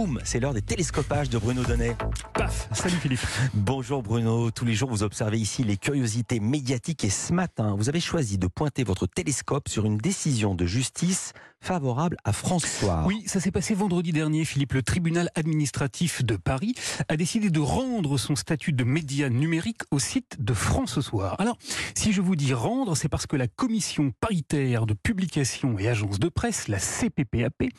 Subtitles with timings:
[0.00, 1.94] boum, c'est l'heure des télescopages de Bruno Donnet.
[2.32, 3.20] Paf Salut Philippe.
[3.52, 7.90] Bonjour Bruno, tous les jours vous observez ici les curiosités médiatiques et ce matin, vous
[7.90, 11.34] avez choisi de pointer votre télescope sur une décision de justice
[11.70, 13.04] favorable à François.
[13.06, 14.44] Oui, ça s'est passé vendredi dernier.
[14.44, 16.74] Philippe, le tribunal administratif de Paris
[17.08, 21.36] a décidé de rendre son statut de média numérique au site de France ce soir.
[21.38, 21.58] Alors,
[21.94, 26.18] si je vous dis rendre, c'est parce que la commission paritaire de publication et agence
[26.18, 27.70] de presse, la CPPAP,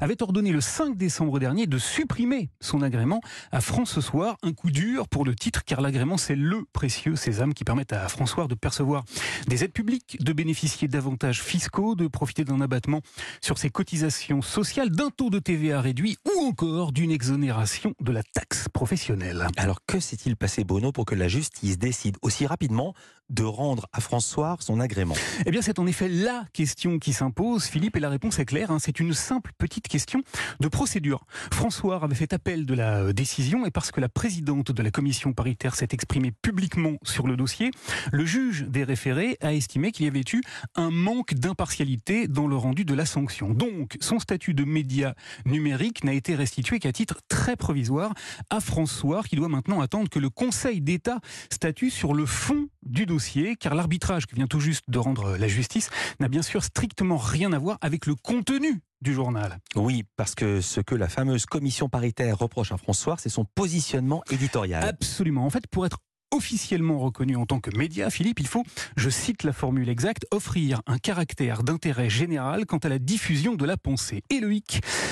[0.00, 3.20] avait ordonné le 5 décembre dernier de supprimer son agrément
[3.52, 4.36] à France ce soir.
[4.42, 8.08] Un coup dur pour le titre, car l'agrément, c'est le précieux sésame qui permet à
[8.08, 9.04] François de percevoir
[9.48, 13.00] des aides publiques, de bénéficier d'avantages fiscaux, de profiter d'un abattement
[13.40, 18.22] sur ses cotisations sociales, d'un taux de TVA réduit ou encore d'une exonération de la
[18.22, 19.46] taxe professionnelle.
[19.56, 22.94] Alors que s'est-il passé Bruno pour que la justice décide aussi rapidement
[23.30, 25.14] de rendre à François son agrément
[25.46, 28.70] Eh bien c'est en effet la question qui s'impose Philippe et la réponse est claire,
[28.70, 28.78] hein.
[28.78, 30.22] c'est une simple petite question
[30.60, 31.24] de procédure.
[31.52, 34.90] François avait fait appel de la euh, décision et parce que la présidente de la
[34.90, 37.70] commission paritaire s'est exprimée publiquement sur le dossier,
[38.12, 40.40] le juge des référés a estimé qu'il y avait eu
[40.74, 43.50] un manque d'impartialité dans le rendu de la sanction.
[43.50, 48.12] Donc son statut de média numérique n'a été restitué qu'à titre très provisoire
[48.50, 53.06] à François qui doit maintenant attendre que le Conseil d'État statue sur le fond du
[53.06, 53.19] dossier,
[53.58, 57.52] car l'arbitrage que vient tout juste de rendre la justice n'a bien sûr strictement rien
[57.52, 59.58] à voir avec le contenu du journal.
[59.76, 64.22] Oui, parce que ce que la fameuse commission paritaire reproche à François, c'est son positionnement
[64.30, 64.84] éditorial.
[64.84, 65.44] Absolument.
[65.44, 65.98] En fait, pour être
[66.30, 68.64] officiellement reconnu en tant que média, Philippe, il faut,
[68.96, 73.64] je cite la formule exacte, offrir un caractère d'intérêt général quant à la diffusion de
[73.64, 74.22] la pensée.
[74.30, 74.50] Et le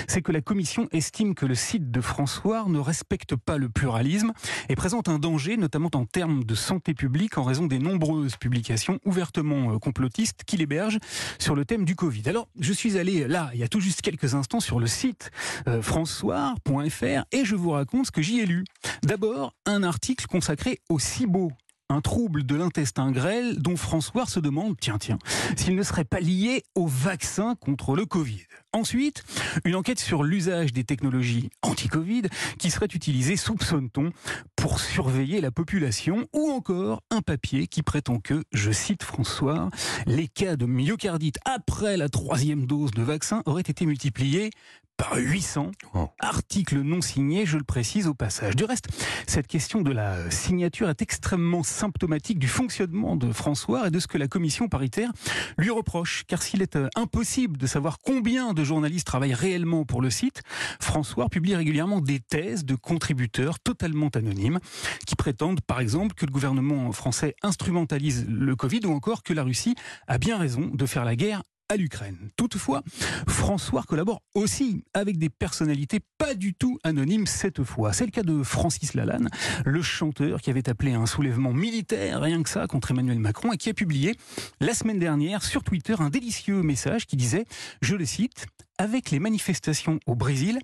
[0.09, 4.33] c'est que la commission estime que le site de François ne respecte pas le pluralisme
[4.69, 8.99] et présente un danger, notamment en termes de santé publique, en raison des nombreuses publications
[9.05, 10.99] ouvertement euh, complotistes qu'il héberge
[11.39, 12.23] sur le thème du Covid.
[12.27, 15.31] Alors, je suis allé là, il y a tout juste quelques instants, sur le site
[15.69, 18.65] euh, françois.fr et je vous raconte ce que j'y ai lu.
[19.09, 21.51] D'abord, un article consacré au SIBO,
[21.89, 25.19] un trouble de l'intestin grêle dont François se demande, tiens, tiens,
[25.56, 28.43] s'il ne serait pas lié au vaccin contre le Covid.
[28.75, 29.25] Ensuite,
[29.65, 32.23] une enquête sur l'usage des technologies anti-Covid
[32.59, 34.12] qui seraient utilisées, soupçonne-t-on,
[34.56, 39.71] pour surveiller la population, ou encore un papier qui prétend que, je cite François,
[40.07, 44.51] les cas de myocardite après la troisième dose de vaccin auraient été multipliés
[44.99, 45.71] par 800.
[46.19, 48.57] Article non signé, je le précise au passage.
[48.57, 48.89] Du reste,
[49.27, 54.09] cette question de la signature est extrêmement symptomatique du fonctionnement de François et de ce
[54.09, 55.12] que la commission paritaire
[55.57, 56.25] lui reproche.
[56.27, 60.43] Car s'il est euh, impossible de savoir combien de journalistes travaillent réellement pour le site,
[60.81, 64.61] François publie régulièrement des thèses de contributeurs totalement anonymes
[65.06, 69.43] qui prétendent par exemple que le gouvernement français instrumentalise le Covid ou encore que la
[69.43, 69.75] Russie
[70.07, 72.31] a bien raison de faire la guerre à l'Ukraine.
[72.37, 72.83] Toutefois,
[73.29, 77.93] François collabore aussi avec des personnalités pas du tout anonymes cette fois.
[77.93, 79.29] C'est le cas de Francis Lalanne,
[79.65, 83.57] le chanteur qui avait appelé un soulèvement militaire, rien que ça, contre Emmanuel Macron et
[83.59, 84.17] qui a publié
[84.61, 87.45] la semaine dernière sur Twitter un délicieux message qui disait,
[87.83, 88.47] je le cite,
[88.78, 90.61] avec les manifestations au Brésil,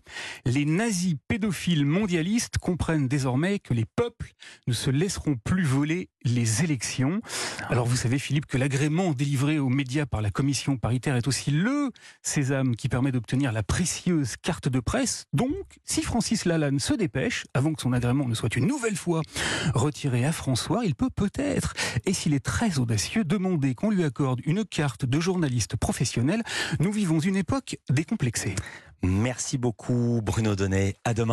[0.46, 4.32] les nazis pédophiles mondialistes comprennent désormais que les peuples
[4.68, 7.20] ne se laisseront plus voler les élections.
[7.68, 11.50] Alors vous savez Philippe que l'agrément délivré aux médias par la commission paritaire est aussi
[11.50, 11.90] le
[12.22, 15.24] sésame qui permet d'obtenir la précieuse carte de presse.
[15.32, 15.54] Donc
[15.84, 19.22] si Francis Lalanne se dépêche, avant que son agrément ne soit une nouvelle fois
[19.74, 21.74] retiré à François, il peut peut-être,
[22.06, 26.42] et s'il est très audacieux, demander qu'on lui accorde une carte de journaliste professionnel.
[26.78, 28.03] Nous vivons une époque des
[29.02, 30.96] Merci beaucoup Bruno Donnet.
[31.04, 31.32] À demain.